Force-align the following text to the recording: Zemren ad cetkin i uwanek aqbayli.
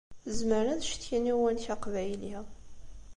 Zemren 0.37 0.71
ad 0.73 0.81
cetkin 0.87 1.29
i 1.31 1.33
uwanek 1.37 1.67
aqbayli. 1.75 2.35